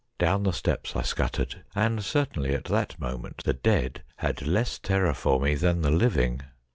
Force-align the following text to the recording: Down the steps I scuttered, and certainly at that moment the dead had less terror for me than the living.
Down 0.17 0.41
the 0.41 0.51
steps 0.51 0.95
I 0.95 1.03
scuttered, 1.03 1.61
and 1.75 2.03
certainly 2.03 2.55
at 2.55 2.63
that 2.65 2.99
moment 2.99 3.43
the 3.43 3.53
dead 3.53 4.01
had 4.15 4.41
less 4.47 4.79
terror 4.79 5.13
for 5.13 5.39
me 5.39 5.53
than 5.53 5.81
the 5.83 5.91
living. 5.91 6.41